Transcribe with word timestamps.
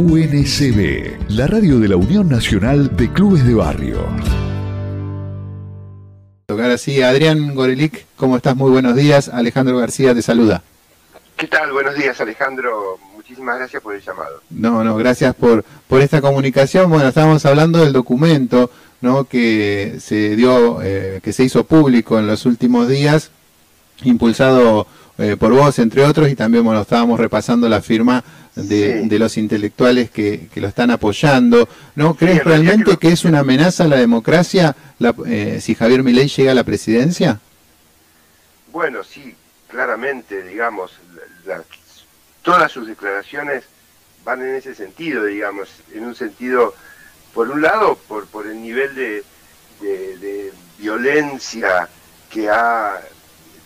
UNCB, 0.00 1.28
la 1.28 1.46
radio 1.46 1.78
de 1.78 1.88
la 1.88 1.96
Unión 1.96 2.26
Nacional 2.26 2.96
de 2.96 3.12
Clubes 3.12 3.46
de 3.46 3.52
Barrio. 3.52 3.98
Tocar 6.46 6.70
así, 6.70 7.02
Adrián 7.02 7.54
Gorelic, 7.54 8.06
¿cómo 8.16 8.38
estás? 8.38 8.56
Muy 8.56 8.70
buenos 8.70 8.96
días. 8.96 9.28
Alejandro 9.28 9.76
García 9.76 10.14
te 10.14 10.22
saluda. 10.22 10.62
¿Qué 11.36 11.46
tal? 11.48 11.70
Buenos 11.72 11.94
días, 11.96 12.18
Alejandro. 12.18 12.98
Muchísimas 13.14 13.58
gracias 13.58 13.82
por 13.82 13.94
el 13.94 14.00
llamado. 14.00 14.40
No, 14.48 14.82
no, 14.82 14.96
gracias 14.96 15.34
por, 15.34 15.66
por 15.86 16.00
esta 16.00 16.22
comunicación. 16.22 16.88
Bueno, 16.88 17.08
estábamos 17.08 17.44
hablando 17.44 17.80
del 17.80 17.92
documento 17.92 18.70
¿no? 19.02 19.24
que 19.24 19.96
se 20.00 20.34
dio, 20.34 20.80
eh, 20.82 21.20
que 21.22 21.34
se 21.34 21.44
hizo 21.44 21.64
público 21.64 22.18
en 22.18 22.26
los 22.26 22.46
últimos 22.46 22.88
días, 22.88 23.32
impulsado 24.02 24.86
eh, 25.20 25.36
por 25.36 25.52
vos, 25.52 25.78
entre 25.78 26.02
otros, 26.04 26.30
y 26.30 26.34
también 26.34 26.64
bueno, 26.64 26.80
estábamos 26.80 27.20
repasando 27.20 27.68
la 27.68 27.82
firma 27.82 28.24
de, 28.54 29.06
de 29.06 29.18
los 29.18 29.36
intelectuales 29.36 30.10
que, 30.10 30.48
que, 30.52 30.60
lo 30.60 30.68
están 30.68 30.90
apoyando. 30.90 31.68
¿No 31.94 32.14
crees 32.14 32.42
realmente 32.42 32.96
que, 32.96 33.08
es 33.08 33.24
una 33.24 33.40
amenaza 33.40 33.84
a 33.84 33.88
la 33.88 33.96
democracia 33.96 34.74
la, 34.98 35.14
eh, 35.26 35.58
si 35.60 35.74
Javier 35.74 36.02
Milei 36.02 36.28
llega 36.28 36.52
a 36.52 36.54
la 36.54 36.64
presidencia? 36.64 37.38
Bueno, 38.72 39.04
sí, 39.04 39.34
claramente, 39.68 40.42
digamos, 40.42 40.92
la, 41.44 41.62
todas 42.42 42.72
sus 42.72 42.86
declaraciones 42.86 43.64
van 44.24 44.40
en 44.40 44.54
ese 44.54 44.74
sentido, 44.74 45.24
digamos, 45.24 45.68
en 45.92 46.04
un 46.04 46.14
sentido, 46.14 46.74
por 47.34 47.50
un 47.50 47.60
lado, 47.60 47.98
por, 48.08 48.26
por 48.26 48.46
el 48.46 48.62
nivel 48.62 48.94
de, 48.94 49.22
de, 49.80 50.16
de 50.18 50.52
violencia 50.78 51.88
que 52.30 52.48
ha, 52.48 53.00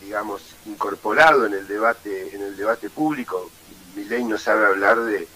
digamos, 0.03 0.54
incorporado 0.67 1.47
en 1.47 1.55
el 1.55 1.67
debate, 1.67 2.35
en 2.35 2.43
el 2.43 2.57
debate 2.57 2.91
público. 2.91 3.51
Milei 3.95 4.25
no 4.25 4.39
sabe 4.39 4.67
hablar 4.67 5.01
de, 5.01 5.29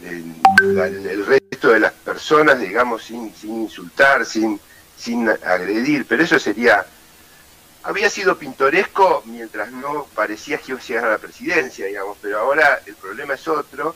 del 0.00 1.26
resto 1.26 1.68
de 1.68 1.80
las 1.80 1.92
personas, 1.92 2.58
digamos, 2.60 3.04
sin, 3.04 3.34
sin 3.34 3.62
insultar, 3.62 4.24
sin, 4.24 4.60
sin 4.96 5.28
agredir, 5.28 6.06
pero 6.06 6.22
eso 6.22 6.38
sería 6.38 6.86
había 7.86 8.10
sido 8.10 8.36
pintoresco 8.36 9.22
mientras 9.26 9.70
no 9.70 10.08
parecía 10.12 10.58
que 10.58 10.72
iba 10.72 10.80
a 10.80 10.82
llegar 10.82 11.04
a 11.04 11.10
la 11.10 11.18
presidencia, 11.18 11.86
digamos, 11.86 12.18
pero 12.20 12.40
ahora 12.40 12.80
el 12.84 12.96
problema 12.96 13.34
es 13.34 13.46
otro. 13.46 13.94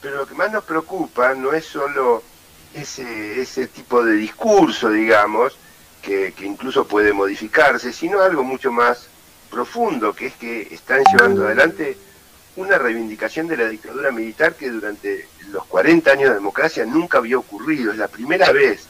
Pero 0.00 0.16
lo 0.16 0.26
que 0.26 0.34
más 0.34 0.50
nos 0.50 0.64
preocupa 0.64 1.34
no 1.34 1.52
es 1.52 1.66
solo 1.66 2.22
ese, 2.72 3.40
ese 3.40 3.66
tipo 3.66 4.02
de 4.02 4.14
discurso, 4.14 4.88
digamos, 4.90 5.58
que, 6.00 6.32
que 6.32 6.46
incluso 6.46 6.86
puede 6.86 7.12
modificarse, 7.12 7.92
sino 7.92 8.22
algo 8.22 8.42
mucho 8.42 8.72
más 8.72 9.08
profundo, 9.50 10.14
que 10.14 10.26
es 10.26 10.34
que 10.34 10.74
están 10.74 11.02
llevando 11.12 11.46
adelante 11.46 11.96
una 12.56 12.76
reivindicación 12.76 13.46
de 13.46 13.56
la 13.56 13.68
dictadura 13.68 14.10
militar 14.10 14.54
que 14.54 14.68
durante 14.68 15.28
los 15.50 15.64
40 15.66 16.10
años 16.10 16.28
de 16.30 16.34
democracia 16.34 16.84
nunca 16.84 17.18
había 17.18 17.38
ocurrido. 17.38 17.92
Es 17.92 17.98
la 17.98 18.08
primera 18.08 18.50
vez 18.52 18.86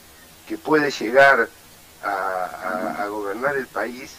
que 0.46 0.56
puede 0.56 0.90
llegar 0.90 1.48
a, 2.02 3.06
gobernar 3.08 3.56
el 3.56 3.66
país 3.66 4.12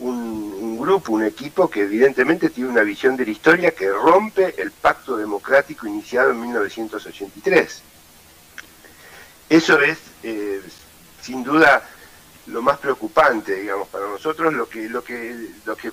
un, 0.00 0.14
un, 0.60 0.78
grupo, 0.78 1.12
un 1.12 1.24
equipo 1.24 1.68
que 1.68 1.82
evidentemente 1.82 2.50
tiene 2.50 2.70
una 2.70 2.82
visión 2.82 3.16
de 3.16 3.24
la 3.24 3.30
historia 3.30 3.70
que 3.72 3.90
rompe 3.90 4.54
el 4.60 4.70
pacto 4.70 5.16
democrático 5.16 5.86
iniciado 5.86 6.30
en 6.30 6.40
1983. 6.40 7.82
Eso 9.48 9.80
es, 9.80 9.98
eh, 10.22 10.60
sin 11.22 11.42
duda, 11.42 11.82
lo 12.50 12.62
más 12.62 12.78
preocupante, 12.78 13.54
digamos, 13.54 13.88
para 13.88 14.06
nosotros, 14.06 14.52
lo 14.54 14.68
que, 14.68 14.88
lo 14.88 15.02
que, 15.04 15.48
lo 15.64 15.76
que 15.76 15.92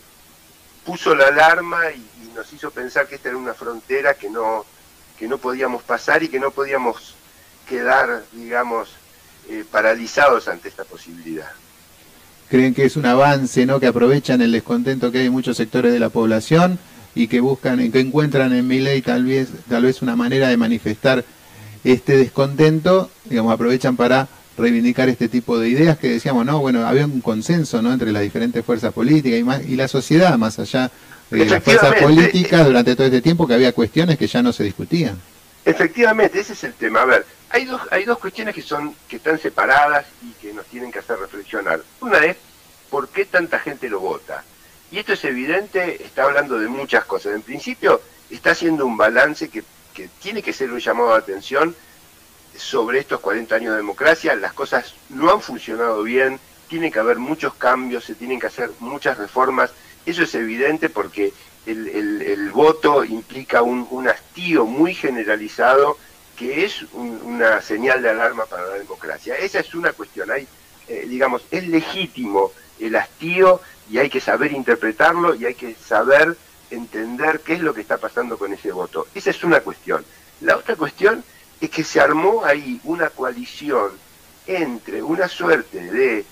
puso 0.85 1.15
la 1.15 1.27
alarma 1.27 1.91
y, 1.91 2.05
nos 2.35 2.51
hizo 2.51 2.69
pensar 2.69 3.07
que 3.07 3.15
esta 3.15 3.29
era 3.29 3.37
una 3.37 3.53
frontera 3.53 4.15
que 4.15 4.29
no, 4.29 4.65
que 5.17 5.25
no 5.25 5.37
podíamos 5.37 5.83
pasar 5.83 6.21
y 6.21 6.27
que 6.27 6.37
no 6.37 6.51
podíamos 6.51 7.15
quedar, 7.65 8.25
digamos, 8.33 8.89
eh, 9.47 9.63
paralizados 9.71 10.49
ante 10.49 10.67
esta 10.67 10.83
posibilidad 10.83 11.49
creen 12.49 12.73
que 12.73 12.85
es 12.85 12.95
un 12.95 13.05
avance, 13.05 13.65
¿no? 13.65 13.79
Que 13.79 13.87
aprovechan 13.87 14.41
el 14.41 14.51
descontento 14.51 15.11
que 15.11 15.19
hay 15.19 15.25
en 15.27 15.31
muchos 15.31 15.57
sectores 15.57 15.91
de 15.91 15.99
la 15.99 16.09
población 16.09 16.79
y 17.13 17.27
que 17.27 17.39
buscan, 17.39 17.91
que 17.91 17.99
encuentran 17.99 18.53
en 18.53 18.67
mi 18.67 18.79
ley 18.79 19.01
tal 19.01 19.25
vez, 19.25 19.49
tal 19.69 19.83
vez 19.83 20.01
una 20.01 20.15
manera 20.15 20.49
de 20.49 20.57
manifestar 20.57 21.23
este 21.83 22.17
descontento, 22.17 23.09
digamos, 23.25 23.53
aprovechan 23.53 23.95
para 23.95 24.27
reivindicar 24.57 25.09
este 25.09 25.27
tipo 25.27 25.59
de 25.59 25.69
ideas 25.69 25.97
que 25.97 26.09
decíamos, 26.09 26.45
no, 26.45 26.59
bueno, 26.59 26.85
había 26.87 27.05
un 27.05 27.21
consenso, 27.21 27.81
¿no? 27.81 27.91
Entre 27.91 28.11
las 28.11 28.21
diferentes 28.21 28.63
fuerzas 28.63 28.93
políticas 28.93 29.39
y, 29.39 29.43
más, 29.43 29.65
y 29.65 29.75
la 29.75 29.87
sociedad, 29.87 30.37
más 30.37 30.59
allá 30.59 30.91
de 31.29 31.45
las 31.45 31.63
fuerzas 31.63 31.95
políticas, 31.95 32.65
durante 32.65 32.95
todo 32.95 33.07
este 33.07 33.21
tiempo 33.21 33.47
que 33.47 33.53
había 33.53 33.73
cuestiones 33.73 34.17
que 34.17 34.27
ya 34.27 34.41
no 34.41 34.53
se 34.53 34.63
discutían. 34.63 35.19
Efectivamente, 35.65 36.39
ese 36.39 36.53
es 36.53 36.63
el 36.63 36.73
tema. 36.73 37.01
A 37.01 37.05
ver, 37.05 37.25
hay 37.49 37.65
dos, 37.65 37.81
hay 37.91 38.05
dos 38.05 38.19
cuestiones 38.19 38.53
que 38.53 38.61
son, 38.61 38.93
que 39.07 39.17
están 39.17 39.39
separadas 39.39 40.05
y 40.21 40.31
que 40.41 40.53
nos 40.53 40.65
tienen 40.67 40.91
que 40.91 40.99
hacer 40.99 41.17
reflexionar. 41.17 41.81
Una 42.01 42.19
es 42.19 42.37
por 42.89 43.09
qué 43.09 43.25
tanta 43.25 43.59
gente 43.59 43.89
lo 43.89 43.99
vota. 43.99 44.43
Y 44.91 44.99
esto 44.99 45.13
es 45.13 45.25
evidente, 45.25 46.03
está 46.03 46.23
hablando 46.23 46.59
de 46.59 46.67
muchas 46.67 47.03
cosas. 47.05 47.33
En 47.33 47.41
principio, 47.41 47.99
está 48.29 48.51
haciendo 48.51 48.85
un 48.85 48.95
balance 48.95 49.49
que, 49.49 49.63
que 49.93 50.07
tiene 50.21 50.43
que 50.43 50.53
ser 50.53 50.71
un 50.71 50.79
llamado 50.79 51.11
de 51.11 51.17
atención 51.17 51.75
sobre 52.57 52.99
estos 52.99 53.19
40 53.19 53.55
años 53.55 53.71
de 53.71 53.77
democracia. 53.77 54.35
Las 54.35 54.53
cosas 54.53 54.95
no 55.09 55.31
han 55.31 55.41
funcionado 55.41 56.03
bien, 56.03 56.39
tiene 56.67 56.91
que 56.91 56.99
haber 56.99 57.17
muchos 57.17 57.53
cambios, 57.55 58.05
se 58.05 58.15
tienen 58.15 58.39
que 58.39 58.47
hacer 58.47 58.71
muchas 58.79 59.17
reformas. 59.17 59.71
Eso 60.05 60.23
es 60.23 60.35
evidente 60.35 60.89
porque 60.89 61.33
el, 61.65 62.21
el, 62.21 62.51
voto 62.51 63.03
implica 63.03 63.61
un, 63.61 63.87
un, 63.89 64.07
hastío 64.07 64.65
muy 64.65 64.93
generalizado 64.93 65.97
que 66.35 66.63
es 66.63 66.83
un, 66.93 67.19
una 67.23 67.61
señal 67.61 68.01
de 68.01 68.09
alarma 68.09 68.45
para 68.45 68.67
la 68.67 68.75
democracia. 68.75 69.35
Esa 69.35 69.59
es 69.59 69.73
una 69.73 69.93
cuestión. 69.93 70.29
Hay, 70.29 70.47
eh, 70.87 71.05
digamos, 71.07 71.43
es 71.49 71.67
legítimo 71.67 72.51
el 72.79 72.95
hastío 72.95 73.61
y 73.89 73.97
hay 73.97 74.09
que 74.09 74.19
saber 74.19 74.51
interpretarlo 74.51 75.33
y 75.35 75.45
hay 75.45 75.55
que 75.55 75.75
saber 75.75 76.37
entender 76.69 77.41
qué 77.41 77.53
es 77.53 77.61
lo 77.61 77.73
que 77.73 77.81
está 77.81 77.97
pasando 77.97 78.37
con 78.37 78.53
ese 78.53 78.71
voto. 78.71 79.07
Esa 79.15 79.29
es 79.29 79.43
una 79.43 79.61
cuestión. 79.61 80.05
La 80.41 80.57
otra 80.57 80.75
cuestión 80.75 81.23
es 81.61 81.69
que 81.69 81.83
se 81.83 81.99
armó 81.99 82.43
ahí 82.43 82.79
una 82.83 83.09
coalición 83.09 83.91
entre 84.47 85.01
una 85.01 85.27
suerte 85.27 85.79
de 85.79 86.25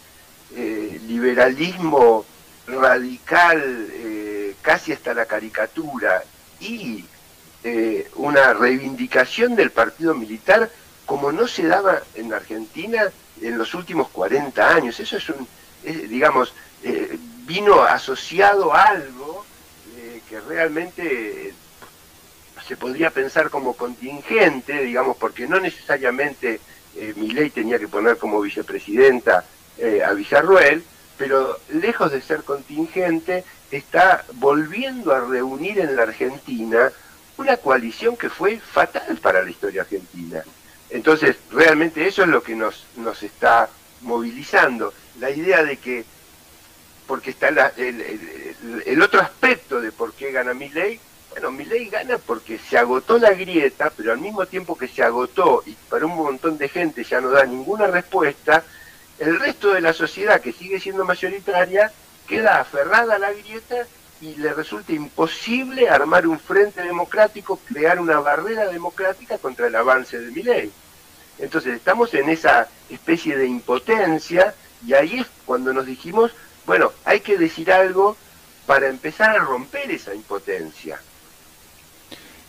eh, 0.55 1.01
liberalismo 1.07 2.25
radical, 2.67 3.87
eh, 3.91 4.55
casi 4.61 4.93
hasta 4.93 5.13
la 5.13 5.25
caricatura, 5.25 6.23
y 6.59 7.05
eh, 7.63 8.09
una 8.15 8.53
reivindicación 8.53 9.55
del 9.55 9.71
partido 9.71 10.13
militar 10.13 10.69
como 11.05 11.31
no 11.31 11.47
se 11.47 11.67
daba 11.67 12.01
en 12.15 12.33
Argentina 12.33 13.11
en 13.41 13.57
los 13.57 13.73
últimos 13.73 14.09
40 14.09 14.75
años. 14.75 14.99
Eso 14.99 15.17
es 15.17 15.29
un, 15.29 15.47
digamos, 15.83 16.53
vino 17.45 17.83
asociado 17.83 18.73
a 18.73 18.83
algo 18.83 19.45
que 20.29 20.39
realmente 20.39 21.53
se 22.67 22.77
podría 22.77 23.09
pensar 23.09 23.49
como 23.49 23.73
contingente, 23.73 24.81
digamos, 24.83 25.17
porque 25.17 25.47
no 25.47 25.59
necesariamente 25.59 26.59
eh, 26.95 27.13
Milei 27.15 27.49
tenía 27.49 27.79
que 27.79 27.87
poner 27.87 28.17
como 28.17 28.41
vicepresidenta 28.41 29.45
a 30.05 30.13
Villarruel, 30.13 30.83
pero 31.17 31.57
lejos 31.69 32.11
de 32.11 32.21
ser 32.21 32.43
contingente, 32.43 33.43
está 33.71 34.23
volviendo 34.33 35.13
a 35.13 35.21
reunir 35.21 35.79
en 35.79 35.95
la 35.95 36.03
Argentina 36.03 36.91
una 37.37 37.57
coalición 37.57 38.15
que 38.15 38.29
fue 38.29 38.59
fatal 38.59 39.17
para 39.17 39.43
la 39.43 39.49
historia 39.49 39.81
argentina. 39.81 40.43
Entonces, 40.89 41.37
realmente 41.51 42.07
eso 42.07 42.23
es 42.23 42.29
lo 42.29 42.43
que 42.43 42.55
nos, 42.55 42.85
nos 42.97 43.23
está 43.23 43.69
movilizando. 44.01 44.93
La 45.19 45.31
idea 45.31 45.63
de 45.63 45.77
que, 45.77 46.05
porque 47.07 47.31
está 47.31 47.49
la, 47.49 47.73
el, 47.77 48.01
el, 48.85 49.01
otro 49.01 49.21
aspecto 49.21 49.81
de 49.81 49.91
por 49.91 50.13
qué 50.13 50.31
gana 50.31 50.53
Milei, 50.53 50.99
bueno, 51.33 51.51
Milei 51.51 51.89
gana 51.89 52.19
porque 52.19 52.59
se 52.59 52.77
agotó 52.77 53.17
la 53.17 53.31
grieta, 53.31 53.91
pero 53.97 54.11
al 54.11 54.19
mismo 54.19 54.45
tiempo 54.45 54.77
que 54.77 54.87
se 54.87 55.01
agotó 55.01 55.63
y 55.65 55.73
para 55.89 56.05
un 56.05 56.15
montón 56.15 56.59
de 56.59 56.69
gente 56.69 57.03
ya 57.03 57.21
no 57.21 57.31
da 57.31 57.43
ninguna 57.43 57.87
respuesta, 57.87 58.63
el 59.17 59.39
resto 59.39 59.73
de 59.73 59.81
la 59.81 59.93
sociedad 59.93 60.41
que 60.41 60.53
sigue 60.53 60.79
siendo 60.79 61.05
mayoritaria 61.05 61.91
queda 62.27 62.59
aferrada 62.59 63.15
a 63.15 63.19
la 63.19 63.33
grieta 63.33 63.87
y 64.21 64.35
le 64.35 64.53
resulta 64.53 64.93
imposible 64.93 65.89
armar 65.89 66.27
un 66.27 66.39
frente 66.39 66.83
democrático, 66.83 67.59
crear 67.65 67.99
una 67.99 68.19
barrera 68.19 68.67
democrática 68.67 69.39
contra 69.39 69.65
el 69.65 69.75
avance 69.75 70.19
de 70.19 70.29
Milei. 70.29 70.71
Entonces 71.39 71.73
estamos 71.73 72.13
en 72.13 72.29
esa 72.29 72.67
especie 72.91 73.35
de 73.35 73.47
impotencia 73.47 74.53
y 74.85 74.93
ahí 74.93 75.21
es 75.21 75.27
cuando 75.45 75.73
nos 75.73 75.87
dijimos, 75.87 76.31
bueno, 76.67 76.91
hay 77.05 77.21
que 77.21 77.39
decir 77.39 77.71
algo 77.71 78.15
para 78.67 78.87
empezar 78.87 79.35
a 79.35 79.43
romper 79.43 79.89
esa 79.89 80.13
impotencia. 80.13 81.01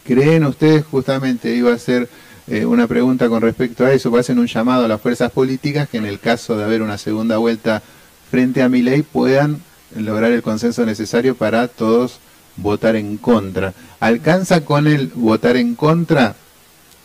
¿Creen 0.05 0.45
ustedes, 0.45 0.85
justamente 0.85 1.55
iba 1.55 1.71
a 1.71 1.75
hacer 1.75 2.09
eh, 2.47 2.67
una 2.67 2.87
pregunta 2.87 3.29
con 3.29 3.41
respecto 3.41 3.87
a 3.87 3.93
eso, 3.93 4.15
hacen 4.17 4.39
un 4.39 4.47
llamado 4.47 4.85
a 4.85 4.89
las 4.89 5.01
fuerzas 5.01 5.33
políticas 5.33 5.89
que 5.89 5.97
en 5.97 6.05
el 6.05 6.21
caso 6.21 6.57
de 6.57 6.65
haber 6.65 6.83
una 6.83 6.99
segunda 6.99 7.39
vuelta 7.39 7.83
frente 8.31 8.63
a 8.63 8.69
mi 8.69 8.83
ley 8.83 9.03
puedan 9.03 9.63
lograr 9.97 10.31
el 10.33 10.43
consenso 10.43 10.85
necesario 10.85 11.37
para 11.37 11.69
todos 11.69 12.19
votar 12.57 12.97
en 12.97 13.17
contra. 13.17 13.73
¿Alcanza 13.99 14.65
con 14.65 14.87
el 14.87 15.09
votar 15.15 15.57
en 15.57 15.75
contra 15.75 16.37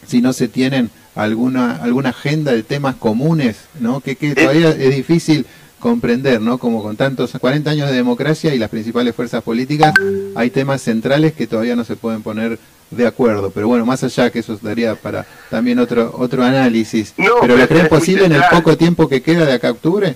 si 0.06 0.22
no 0.22 0.34
se 0.34 0.50
tienen 0.50 0.90
alguna 1.16 1.78
alguna 1.78 2.10
agenda 2.10 2.52
de 2.52 2.64
temas 2.64 2.96
comunes, 2.96 3.58
¿no? 3.80 4.02
Que, 4.02 4.16
que 4.18 4.36
todavía 4.36 4.72
es 4.72 4.96
difícil 4.96 5.46
comprender, 5.80 6.42
¿no? 6.42 6.58
Como 6.58 6.84
con 6.84 6.98
tantos 6.98 7.32
40 7.40 7.70
años 7.70 7.90
de 7.90 7.96
democracia 7.96 8.54
y 8.54 8.60
las 8.60 8.70
principales 8.70 9.16
fuerzas 9.16 9.42
políticas, 9.42 9.94
hay 10.36 10.50
temas 10.50 10.82
centrales 10.82 11.34
que 11.34 11.48
todavía 11.48 11.76
no 11.76 11.86
se 11.86 11.96
pueden 11.96 12.22
poner 12.22 12.60
de 12.92 13.08
acuerdo. 13.08 13.52
Pero 13.52 13.68
bueno, 13.68 13.86
más 13.86 14.04
allá 14.04 14.30
que 14.30 14.40
eso 14.40 14.58
daría 14.62 14.96
para 14.96 15.26
también 15.50 15.80
otro 15.80 16.14
otro 16.18 16.44
análisis. 16.44 17.14
¿Pero 17.16 17.58
lo 17.58 17.68
creen 17.68 17.88
posible 17.88 18.26
en 18.26 18.34
el 18.34 18.44
poco 18.50 18.78
tiempo 18.78 19.08
que 19.08 19.22
queda 19.22 19.46
de 19.46 19.54
acá 19.54 19.70
a 19.70 19.72
octubre? 19.72 20.16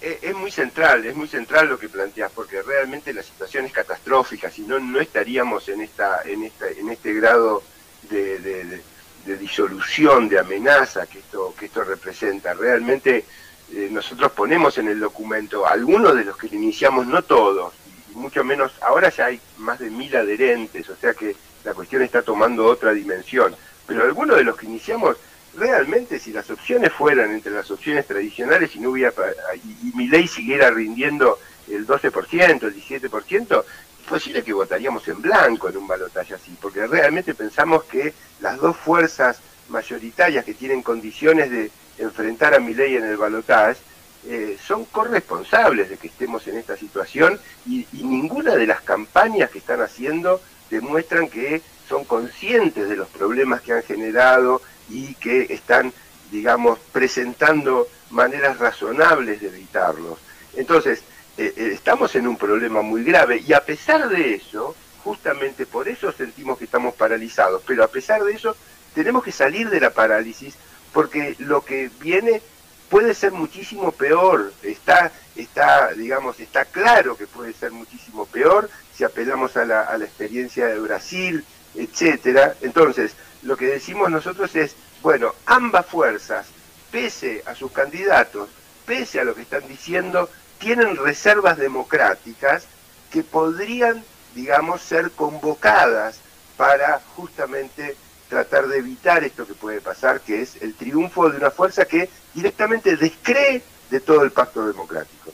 Es, 0.00 0.34
muy 0.34 0.50
central, 0.50 1.06
es 1.06 1.16
muy 1.16 1.26
central 1.26 1.66
lo 1.66 1.78
que 1.78 1.88
planteas, 1.88 2.30
porque 2.34 2.60
realmente 2.60 3.14
la 3.14 3.22
situación 3.22 3.64
es 3.64 3.72
catastrófica, 3.72 4.50
si 4.50 4.60
no, 4.60 4.78
no 4.78 5.00
estaríamos 5.00 5.66
en 5.70 5.80
esta, 5.80 6.20
en 6.26 6.42
esta, 6.42 6.68
en 6.68 6.90
este 6.90 7.14
grado 7.14 7.62
de 8.10 8.82
de 9.26 9.36
disolución, 9.38 10.28
de 10.28 10.38
amenaza 10.38 11.06
que 11.06 11.18
esto, 11.18 11.54
que 11.58 11.66
esto 11.66 11.82
representa. 11.84 12.54
Realmente 12.54 13.24
eh, 13.72 13.88
nosotros 13.90 14.32
ponemos 14.32 14.76
en 14.78 14.88
el 14.88 15.00
documento 15.00 15.66
algunos 15.66 16.14
de 16.14 16.24
los 16.24 16.36
que 16.36 16.48
iniciamos, 16.48 17.06
no 17.06 17.22
todos, 17.22 17.72
y 18.12 18.16
mucho 18.16 18.44
menos, 18.44 18.72
ahora 18.82 19.10
ya 19.10 19.26
hay 19.26 19.40
más 19.58 19.78
de 19.78 19.90
mil 19.90 20.14
adherentes, 20.14 20.88
o 20.90 20.96
sea 20.96 21.14
que 21.14 21.34
la 21.64 21.74
cuestión 21.74 22.02
está 22.02 22.22
tomando 22.22 22.66
otra 22.66 22.92
dimensión, 22.92 23.54
pero 23.86 24.04
algunos 24.04 24.36
de 24.36 24.44
los 24.44 24.56
que 24.56 24.66
iniciamos, 24.66 25.16
realmente 25.56 26.18
si 26.18 26.32
las 26.32 26.50
opciones 26.50 26.92
fueran 26.92 27.30
entre 27.30 27.52
las 27.52 27.70
opciones 27.70 28.06
tradicionales 28.06 28.74
y 28.76 28.80
no 28.80 28.90
hubiera, 28.90 29.12
y, 29.54 29.96
mi 29.96 30.08
ley 30.08 30.28
siguiera 30.28 30.70
rindiendo 30.70 31.38
el 31.68 31.86
12%, 31.86 32.62
el 32.62 32.74
17%, 32.74 33.64
posible 34.08 34.42
que 34.42 34.52
votaríamos 34.52 35.08
en 35.08 35.22
blanco 35.22 35.68
en 35.68 35.78
un 35.78 35.86
balotaje 35.86 36.34
así, 36.34 36.56
porque 36.60 36.86
realmente 36.86 37.34
pensamos 37.34 37.84
que 37.84 38.12
las 38.40 38.58
dos 38.58 38.76
fuerzas 38.76 39.40
mayoritarias 39.68 40.44
que 40.44 40.52
tienen 40.52 40.82
condiciones 40.82 41.50
de 41.50 41.70
enfrentar 41.98 42.54
a 42.54 42.58
mi 42.58 42.74
ley 42.74 42.96
en 42.96 43.04
el 43.04 43.16
balotaje 43.16 43.80
eh, 44.26 44.56
son 44.66 44.86
corresponsables 44.86 45.90
de 45.90 45.98
que 45.98 46.06
estemos 46.06 46.46
en 46.48 46.56
esta 46.56 46.78
situación 46.78 47.38
y, 47.66 47.86
ninguna 47.92 48.54
de 48.54 48.66
las 48.66 48.80
campañas 48.80 49.50
que 49.50 49.58
están 49.58 49.82
haciendo 49.82 50.40
demuestran 50.74 51.28
que 51.28 51.62
son 51.88 52.04
conscientes 52.04 52.88
de 52.88 52.96
los 52.96 53.08
problemas 53.08 53.62
que 53.62 53.72
han 53.72 53.82
generado 53.82 54.60
y 54.88 55.14
que 55.14 55.46
están, 55.50 55.92
digamos, 56.30 56.78
presentando 56.92 57.88
maneras 58.10 58.58
razonables 58.58 59.40
de 59.40 59.48
evitarlos. 59.48 60.18
Entonces, 60.54 61.02
eh, 61.36 61.52
eh, 61.56 61.70
estamos 61.72 62.14
en 62.14 62.26
un 62.26 62.36
problema 62.36 62.82
muy 62.82 63.04
grave 63.04 63.42
y 63.46 63.52
a 63.52 63.64
pesar 63.64 64.08
de 64.08 64.34
eso, 64.34 64.74
justamente 65.02 65.66
por 65.66 65.88
eso 65.88 66.12
sentimos 66.12 66.58
que 66.58 66.64
estamos 66.64 66.94
paralizados, 66.94 67.62
pero 67.66 67.84
a 67.84 67.88
pesar 67.88 68.22
de 68.24 68.32
eso 68.32 68.56
tenemos 68.94 69.22
que 69.24 69.32
salir 69.32 69.68
de 69.68 69.80
la 69.80 69.90
parálisis 69.90 70.54
porque 70.92 71.34
lo 71.38 71.64
que 71.64 71.90
viene 72.00 72.40
puede 72.88 73.14
ser 73.14 73.32
muchísimo 73.32 73.90
peor, 73.90 74.52
está, 74.62 75.10
está, 75.34 75.92
digamos, 75.92 76.38
está 76.38 76.64
claro 76.64 77.16
que 77.16 77.26
puede 77.26 77.52
ser 77.52 77.72
muchísimo 77.72 78.26
peor 78.26 78.70
si 78.96 79.04
apelamos 79.04 79.56
a 79.56 79.64
la, 79.64 79.96
experiencia 79.96 80.66
de 80.66 80.78
Brasil, 80.78 81.44
etcétera. 81.74 82.54
Entonces, 82.60 83.14
lo 83.42 83.56
que 83.56 83.66
decimos 83.66 84.10
nosotros 84.10 84.54
es, 84.56 84.76
bueno, 85.02 85.34
ambas 85.46 85.86
fuerzas, 85.86 86.46
pese 86.90 87.42
a 87.46 87.54
sus 87.54 87.72
candidatos, 87.72 88.48
pese 88.86 89.20
a 89.20 89.24
lo 89.24 89.34
que 89.34 89.42
están 89.42 89.66
diciendo, 89.68 90.30
tienen 90.58 90.96
reservas 90.96 91.58
democráticas 91.58 92.66
que 93.10 93.22
podrían, 93.22 94.04
digamos, 94.34 94.82
ser 94.82 95.10
convocadas 95.10 96.20
para 96.56 97.00
justamente 97.16 97.96
tratar 98.28 98.68
de 98.68 98.78
evitar 98.78 99.24
esto 99.24 99.46
que 99.46 99.54
puede 99.54 99.80
pasar, 99.80 100.20
que 100.20 100.42
es 100.42 100.56
el 100.62 100.74
triunfo 100.74 101.28
de 101.28 101.36
una 101.36 101.50
fuerza 101.50 101.84
que 101.84 102.08
directamente 102.32 102.96
descree 102.96 103.62
de 103.90 104.00
todo 104.00 104.22
el 104.22 104.30
pacto 104.30 104.66
democrático. 104.66 105.32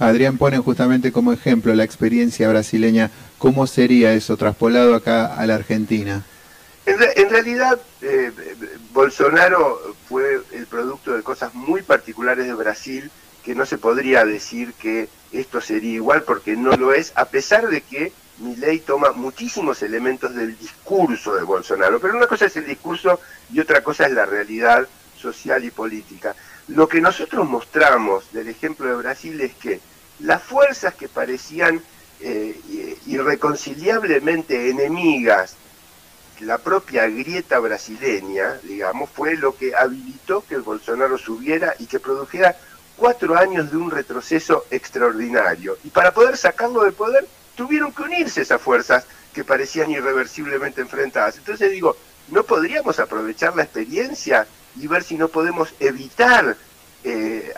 Adrián 0.00 0.38
pone 0.38 0.58
justamente 0.58 1.12
como 1.12 1.32
ejemplo 1.32 1.74
la 1.74 1.84
experiencia 1.84 2.48
brasileña. 2.48 3.10
¿Cómo 3.38 3.66
sería 3.66 4.14
eso 4.14 4.36
traspolado 4.36 4.94
acá 4.94 5.34
a 5.34 5.46
la 5.46 5.54
Argentina? 5.54 6.24
En, 6.86 7.28
realidad, 7.28 7.78
eh, 8.00 8.32
Bolsonaro 8.92 9.94
fue 10.08 10.40
el 10.52 10.66
producto 10.66 11.14
de 11.14 11.22
cosas 11.22 11.54
muy 11.54 11.82
particulares 11.82 12.46
de 12.46 12.54
Brasil 12.54 13.10
que 13.44 13.54
no 13.54 13.66
se 13.66 13.76
podría 13.78 14.24
decir 14.24 14.72
que 14.72 15.08
esto 15.32 15.60
sería 15.60 15.92
igual 15.92 16.22
porque 16.22 16.56
no 16.56 16.72
lo 16.76 16.92
es, 16.92 17.12
a 17.14 17.26
pesar 17.26 17.68
de 17.68 17.82
que 17.82 18.12
mi 18.38 18.56
ley 18.56 18.80
toma 18.80 19.12
muchísimos 19.12 19.82
elementos 19.82 20.34
del 20.34 20.58
discurso 20.58 21.34
de 21.36 21.42
Bolsonaro. 21.42 22.00
Pero 22.00 22.16
una 22.16 22.26
cosa 22.26 22.46
es 22.46 22.56
el 22.56 22.66
discurso 22.66 23.20
y 23.52 23.60
otra 23.60 23.82
cosa 23.82 24.06
es 24.06 24.12
la 24.12 24.24
realidad 24.24 24.88
social 25.16 25.62
y 25.62 25.70
política. 25.70 26.34
Lo 26.68 26.88
que 26.88 27.00
nosotros 27.00 27.46
mostramos 27.46 28.32
del 28.32 28.48
ejemplo 28.48 28.86
de 28.86 28.96
Brasil 28.96 29.40
es 29.40 29.54
que 29.54 29.80
las 30.20 30.42
fuerzas 30.42 30.94
que 30.94 31.08
parecían 31.08 31.80
eh, 32.20 32.98
irreconciliablemente 33.06 34.70
enemigas, 34.70 35.56
la 36.40 36.58
propia 36.58 37.06
grieta 37.06 37.58
brasileña, 37.58 38.58
digamos, 38.62 39.10
fue 39.10 39.36
lo 39.36 39.56
que 39.56 39.74
habilitó 39.74 40.44
que 40.46 40.54
el 40.54 40.62
Bolsonaro 40.62 41.18
subiera 41.18 41.74
y 41.78 41.86
que 41.86 42.00
produjera 42.00 42.56
cuatro 42.96 43.36
años 43.36 43.70
de 43.70 43.76
un 43.76 43.90
retroceso 43.90 44.64
extraordinario. 44.70 45.76
Y 45.84 45.90
para 45.90 46.12
poder 46.12 46.36
sacarlo 46.36 46.84
del 46.84 46.92
poder, 46.92 47.26
tuvieron 47.56 47.92
que 47.92 48.02
unirse 48.02 48.42
esas 48.42 48.60
fuerzas 48.60 49.04
que 49.34 49.44
parecían 49.44 49.90
irreversiblemente 49.90 50.80
enfrentadas. 50.80 51.36
Entonces 51.36 51.70
digo, 51.70 51.96
¿no 52.28 52.42
podríamos 52.42 52.98
aprovechar 52.98 53.54
la 53.54 53.64
experiencia 53.64 54.46
y 54.76 54.86
ver 54.86 55.02
si 55.02 55.16
no 55.16 55.28
podemos 55.28 55.74
evitar 55.78 56.56
eh, 57.04 57.52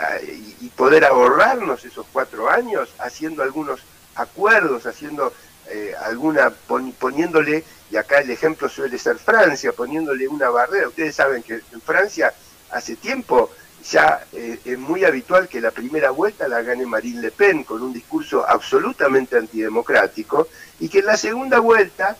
y 0.60 0.68
poder 0.70 1.04
ahorrarnos 1.04 1.84
esos 1.84 2.06
cuatro 2.12 2.48
años 2.48 2.90
haciendo 2.98 3.42
algunos 3.42 3.80
acuerdos, 4.14 4.86
haciendo 4.86 5.32
eh, 5.68 5.94
alguna, 6.04 6.50
poniéndole, 6.98 7.64
y 7.90 7.96
acá 7.96 8.18
el 8.18 8.30
ejemplo 8.30 8.68
suele 8.68 8.98
ser 8.98 9.18
Francia, 9.18 9.72
poniéndole 9.72 10.28
una 10.28 10.50
barrera. 10.50 10.88
Ustedes 10.88 11.14
saben 11.14 11.42
que 11.42 11.60
en 11.72 11.80
Francia 11.80 12.32
hace 12.70 12.96
tiempo 12.96 13.50
ya 13.90 14.24
eh, 14.32 14.60
es 14.64 14.78
muy 14.78 15.04
habitual 15.04 15.48
que 15.48 15.60
la 15.60 15.70
primera 15.70 16.10
vuelta 16.10 16.46
la 16.48 16.62
gane 16.62 16.86
Marine 16.86 17.20
Le 17.20 17.30
Pen 17.30 17.64
con 17.64 17.82
un 17.82 17.92
discurso 17.92 18.48
absolutamente 18.48 19.36
antidemocrático 19.36 20.48
y 20.78 20.88
que 20.88 21.00
en 21.00 21.06
la 21.06 21.16
segunda 21.16 21.58
vuelta 21.58 22.16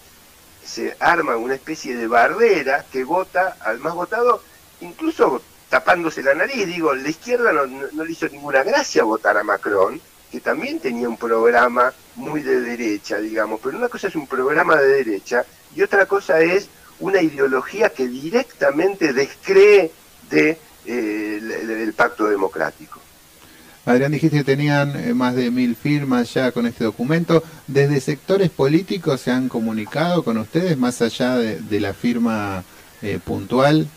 se 0.64 0.96
arma 1.00 1.36
una 1.36 1.54
especie 1.54 1.96
de 1.96 2.06
barrera 2.06 2.84
que 2.90 3.04
vota 3.04 3.56
al 3.60 3.78
más 3.78 3.94
votado, 3.94 4.42
incluso 4.80 5.42
tapándose 5.72 6.22
la 6.22 6.34
nariz. 6.34 6.66
Digo, 6.66 6.94
la 6.94 7.08
izquierda 7.08 7.50
no, 7.50 8.04
le 8.04 8.12
hizo 8.12 8.28
ninguna 8.28 8.62
gracia 8.62 9.04
votar 9.04 9.38
a 9.38 9.42
Macron, 9.42 9.98
que 10.30 10.38
también 10.38 10.78
tenía 10.80 11.08
un 11.08 11.16
programa 11.16 11.94
muy 12.14 12.42
de 12.42 12.60
derecha, 12.60 13.16
digamos, 13.16 13.58
pero 13.64 13.78
una 13.78 13.88
cosa 13.88 14.08
es 14.08 14.14
un 14.14 14.26
programa 14.26 14.76
de 14.76 15.02
derecha 15.02 15.46
y 15.74 15.80
otra 15.80 16.04
cosa 16.04 16.40
es 16.40 16.68
una 17.00 17.22
ideología 17.22 17.88
que 17.88 18.06
directamente 18.06 19.14
descree 19.14 19.90
de 20.28 20.58
eh, 20.84 21.92
pacto 21.96 22.26
democrático. 22.26 23.00
Adrián, 23.86 24.12
dijiste 24.12 24.36
que 24.36 24.44
tenían 24.44 24.94
eh, 24.94 25.14
más 25.14 25.34
de 25.34 25.50
mil 25.50 25.74
firmas 25.74 26.34
ya 26.34 26.52
con 26.52 26.66
este 26.66 26.84
documento. 26.84 27.42
¿Desde 27.66 27.98
sectores 28.02 28.50
políticos 28.50 29.22
se 29.22 29.30
han 29.30 29.48
comunicado 29.48 30.22
con 30.22 30.36
ustedes 30.36 30.76
más 30.76 31.00
allá 31.00 31.36
de, 31.36 31.80
la 31.80 31.94
firma 31.94 32.62
eh, 33.00 33.18
puntual? 33.24 33.88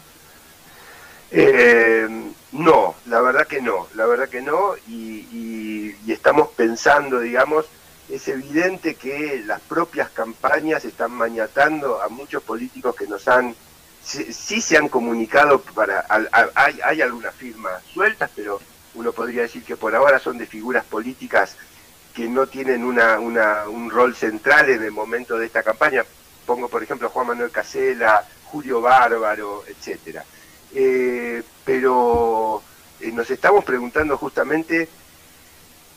No, 2.52 2.96
la 3.06 3.22
verdad 3.22 3.48
que 3.48 3.62
no, 3.62 3.88
la 3.96 4.06
verdad 4.06 4.30
que 4.30 4.42
no, 4.42 4.76
y, 4.88 5.96
estamos 6.08 6.50
pensando, 6.50 7.20
digamos, 7.20 7.66
es 8.10 8.28
evidente 8.28 8.96
que 8.96 9.44
las 9.46 9.62
propias 9.62 10.10
campañas 10.10 10.86
están 10.86 11.12
maniatando 11.12 12.02
a 12.02 12.08
muchos 12.08 12.42
políticos 12.44 12.96
que 12.96 13.08
nos 13.08 13.28
han 13.28 13.56
sí, 14.02 14.62
se 14.62 14.78
han 14.78 14.88
comunicado 14.88 15.60
para 15.62 16.06
hay, 16.54 16.80
hay 16.84 17.02
algunas 17.02 17.34
firmas 17.36 17.84
sueltas, 17.94 18.30
pero 18.36 18.60
uno 18.94 19.12
podría 19.12 19.44
decir 19.44 19.64
que 19.64 19.76
por 19.76 19.96
ahora 19.96 20.20
son 20.20 20.38
de 20.38 20.46
figuras 20.46 20.86
políticas 20.86 21.56
que 22.14 22.28
no 22.30 22.48
tienen 22.48 22.84
una, 22.84 23.20
una, 23.20 23.68
un 23.68 23.90
rol 23.90 24.16
central 24.16 24.70
en 24.70 24.84
el 24.84 24.92
momento 24.92 25.38
de 25.38 25.48
esta 25.48 25.64
campaña. 25.64 26.06
Pongo, 26.46 26.70
por 26.70 26.82
ejemplo, 26.82 27.10
Juan 27.10 27.28
Manuel 27.28 27.52
Casela, 27.52 28.26
Julio 28.46 28.80
Bárbaro, 28.80 29.64
etcétera. 29.68 30.24
Eh, 30.76 31.42
pero 31.64 32.62
eh, 33.00 33.12
nos 33.12 33.32
estamos 33.32 33.64
preguntando 33.64 34.18
justamente 34.18 34.88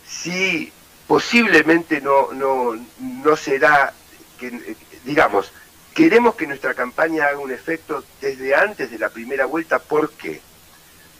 si 0.06 0.72
posiblemente 1.06 2.00
no, 2.00 2.32
no, 2.32 2.74
no 3.00 3.36
será, 3.36 3.92
que, 4.38 4.46
eh, 4.46 4.76
digamos, 5.04 5.52
Queremos 5.98 6.36
que 6.36 6.46
nuestra 6.46 6.74
campaña 6.74 7.26
haga 7.26 7.40
un 7.40 7.50
efecto 7.50 8.04
desde 8.20 8.54
antes 8.54 8.88
de 8.88 9.00
la 9.00 9.08
primera 9.08 9.46
vuelta. 9.46 9.80
¿Por 9.80 10.12
qué? 10.12 10.40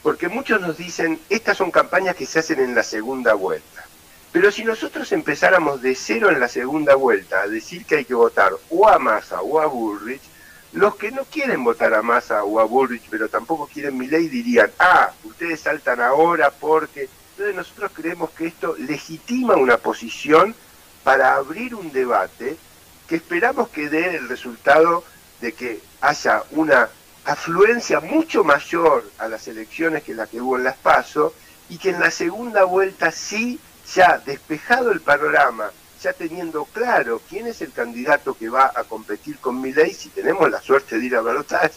Porque 0.05 0.29
muchos 0.29 0.61
nos 0.61 0.77
dicen, 0.77 1.19
estas 1.29 1.57
son 1.57 1.73
campañas 1.73 2.15
que 2.15 2.27
se 2.27 2.39
hacen 2.39 2.61
en 2.61 2.77
la 2.77 2.85
segunda 2.85 3.35
vuelta. 3.35 3.85
Pero 4.31 4.53
si 4.53 4.63
nosotros 4.63 5.11
empezáramos 5.11 5.83
de 5.83 5.97
cero 5.97 6.31
en 6.31 6.39
la 6.39 6.47
segunda 6.47 6.95
vuelta 6.95 7.41
a 7.41 7.49
decir 7.49 7.85
que 7.87 7.97
hay 7.97 8.05
que 8.05 8.15
votar 8.15 8.53
o 8.71 8.89
a 8.89 9.01
Massa 9.01 9.43
o 9.43 9.59
a 9.59 9.67
Bullrich, 9.67 10.23
los 10.73 10.97
que 10.97 11.11
no 11.11 11.25
quieren 11.25 11.65
votar 11.65 11.95
a 11.95 12.03
Massa 12.03 12.45
o 12.45 12.61
a 12.61 12.65
Bullrich, 12.65 13.09
pero 13.11 13.29
tampoco 13.29 13.67
quieren 13.67 13.97
mi 13.97 14.07
ley, 14.07 14.29
dirían, 14.29 14.71
ah, 14.79 15.13
ustedes 15.25 15.61
saltan 15.61 16.01
ahora 16.01 16.51
porque... 16.51 17.09
Entonces 17.33 17.55
nosotros 17.55 17.93
creemos 17.95 18.31
que 18.31 18.49
esto 18.49 18.75
legitima 18.79 19.55
una 19.55 19.77
posición 19.77 20.57
para 21.05 21.37
abrir 21.37 21.75
un 21.77 21.93
debate 21.93 22.57
que 23.09 23.17
esperamos 23.17 23.69
que 23.69 23.89
dé 23.89 24.17
el 24.17 24.29
resultado 24.29 25.05
de 25.41 25.53
que 25.53 25.81
haya 26.01 26.43
una 26.51 26.89
afluencia 27.25 28.01
mucho 28.01 28.43
mayor 28.43 29.11
a 29.19 29.29
las 29.29 29.47
elecciones 29.49 30.03
que 30.03 30.15
la 30.15 30.27
que 30.27 30.41
hubo 30.41 30.57
en 30.57 30.65
las 30.65 30.77
PASO 30.77 31.33
y 31.69 31.79
que 31.79 31.91
en 31.91 32.01
la 32.01 32.11
segunda 32.11 32.65
vuelta 32.65 33.13
sí, 33.13 33.61
ya 33.95 34.19
despejado 34.19 34.91
el 34.91 35.01
panorama, 35.01 35.71
ya 36.01 36.13
teniendo 36.13 36.65
claro 36.67 37.21
quién 37.29 37.47
es 37.47 37.61
el 37.63 37.73
candidato 37.73 38.35
que 38.35 38.49
va 38.49 38.73
a 38.75 38.85
competir 38.85 39.39
con 39.39 39.61
mi 39.61 39.73
ley, 39.73 39.93
si 39.93 40.09
tenemos 40.11 40.51
la 40.51 40.61
suerte 40.61 40.99
de 40.99 41.07
ir 41.07 41.17
a 41.17 41.21
balotaje, 41.21 41.73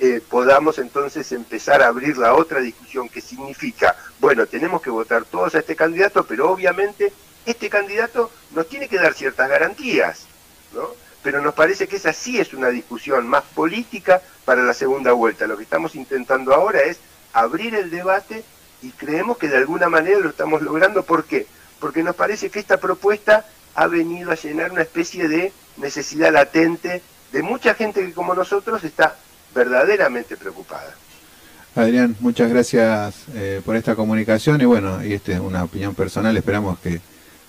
eh, 0.00 0.20
podamos 0.28 0.78
entonces 0.78 1.30
empezar 1.32 1.82
a 1.82 1.86
abrir 1.86 2.18
la 2.18 2.34
otra 2.34 2.60
discusión 2.60 3.08
que 3.08 3.20
significa, 3.20 3.96
bueno, 4.18 4.46
tenemos 4.46 4.82
que 4.82 4.90
votar 4.90 5.24
todos 5.24 5.54
a 5.54 5.60
este 5.60 5.76
candidato, 5.76 6.24
pero 6.24 6.50
obviamente 6.50 7.12
este 7.46 7.68
candidato 7.68 8.30
nos 8.52 8.68
tiene 8.68 8.88
que 8.88 8.96
dar 8.96 9.14
ciertas 9.14 9.48
garantías, 9.48 10.26
¿no? 10.72 10.88
Pero 11.22 11.40
nos 11.40 11.54
parece 11.54 11.86
que 11.86 11.96
esa 11.96 12.12
sí 12.12 12.38
es 12.38 12.52
una 12.52 12.68
discusión 12.68 13.26
más 13.26 13.44
política 13.44 14.20
para 14.44 14.62
la 14.62 14.74
segunda 14.74 15.12
vuelta. 15.12 15.46
Lo 15.46 15.56
que 15.56 15.62
estamos 15.62 15.94
intentando 15.94 16.52
ahora 16.52 16.82
es 16.82 16.98
abrir 17.32 17.74
el 17.74 17.90
debate 17.90 18.44
y 18.82 18.90
creemos 18.90 19.38
que 19.38 19.48
de 19.48 19.56
alguna 19.56 19.88
manera 19.88 20.18
lo 20.18 20.28
estamos 20.28 20.60
logrando. 20.60 21.02
¿Por 21.02 21.24
qué? 21.24 21.46
Porque 21.80 22.02
nos 22.02 22.14
parece 22.14 22.50
que 22.50 22.58
esta 22.58 22.78
propuesta 22.78 23.46
ha 23.74 23.86
venido 23.86 24.30
a 24.30 24.36
llenar 24.36 24.72
una 24.72 24.82
especie 24.82 25.28
de 25.28 25.52
necesidad 25.76 26.32
latente 26.32 27.02
de 27.32 27.42
mucha 27.42 27.74
gente 27.74 28.04
que 28.04 28.12
como 28.12 28.34
nosotros 28.34 28.84
está 28.84 29.16
verdaderamente 29.54 30.36
preocupada. 30.36 30.94
Adrián, 31.74 32.14
muchas 32.20 32.50
gracias 32.50 33.14
eh, 33.34 33.60
por 33.64 33.74
esta 33.74 33.96
comunicación 33.96 34.60
y 34.60 34.64
bueno, 34.64 35.04
y 35.04 35.12
esta 35.12 35.32
es 35.32 35.40
una 35.40 35.64
opinión 35.64 35.94
personal, 35.94 36.36
esperamos 36.36 36.78
que, 36.78 37.00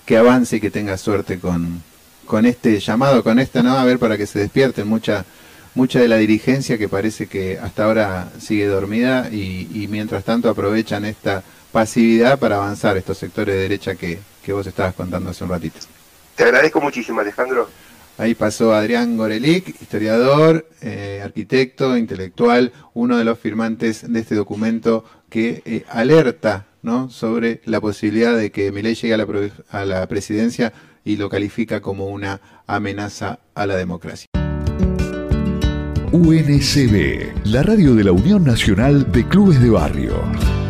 que 0.06 0.18
avance 0.18 0.56
y 0.56 0.60
que 0.60 0.72
tenga 0.72 0.98
suerte 0.98 1.40
con, 1.40 1.84
con 2.26 2.48
este 2.48 2.80
llamado, 2.80 3.24
con 3.24 3.38
esta, 3.38 3.62
¿no? 3.62 3.78
A 3.78 3.84
ver, 3.84 4.00
para 4.00 4.18
que 4.18 4.26
se 4.26 4.40
despierten 4.40 4.88
mucha, 4.88 5.26
mucha 5.76 6.00
de 6.00 6.08
la 6.08 6.18
dirigencia 6.18 6.80
que 6.80 6.90
parece 6.90 7.28
que 7.28 7.60
hasta 7.60 7.86
ahora 7.86 8.30
sigue 8.40 8.66
dormida 8.66 9.30
y, 9.32 9.70
y 9.72 9.88
mientras 9.88 10.24
tanto 10.24 10.50
aprovechan 10.50 11.06
esta 11.06 11.44
pasividad 11.72 12.40
para 12.40 12.56
avanzar 12.56 12.98
estos 12.98 13.20
sectores 13.20 13.54
de 13.54 13.62
derecha 13.62 13.94
que, 13.94 14.20
que 14.44 14.54
vos 14.54 14.66
estabas 14.66 14.96
contando 14.96 15.30
hace 15.30 15.44
un 15.44 15.52
ratito. 15.52 15.78
Te 16.36 16.44
agradezco 16.44 16.82
muchísimo, 16.82 17.22
Alejandro. 17.22 17.70
Ahí 18.18 18.34
pasó 18.34 18.74
Adrián 18.74 19.18
Gorelic, 19.18 19.82
historiador, 19.82 20.70
eh, 20.82 21.22
arquitecto, 21.24 21.98
intelectual, 21.98 22.72
uno 22.94 23.18
de 23.18 23.26
los 23.26 23.38
firmantes 23.38 24.10
de 24.12 24.20
este 24.20 24.36
documento 24.36 25.04
que 25.30 25.62
eh, 25.66 25.84
alerta 25.90 26.66
¿no? 26.82 27.10
sobre 27.10 27.62
la 27.66 27.82
posibilidad 27.82 28.36
de 28.38 28.52
que 28.52 28.72
Milei 28.72 28.96
llegue 28.96 29.14
a 29.14 29.18
la, 29.18 29.28
a 29.70 29.86
la 29.86 30.08
presidencia 30.08 30.72
y 31.04 31.18
lo 31.18 31.30
califica 31.30 31.82
como 31.82 32.08
una 32.08 32.40
amenaza 32.68 33.40
a 33.54 33.66
la 33.66 33.76
democracia. 33.76 34.28
UNCB, 36.14 37.46
la 37.46 37.64
radio 37.64 37.96
de 37.96 38.04
la 38.06 38.14
Unión 38.14 38.46
Nacional 38.46 39.12
de 39.12 39.28
Clubes 39.28 39.62
de 39.62 39.70
Barrio. 39.70 40.65